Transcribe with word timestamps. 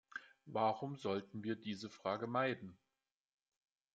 Warum 0.47 0.95
sollten 0.97 1.43
wir 1.43 1.55
diese 1.55 1.87
Frage 1.87 2.25
meiden? 2.25 2.75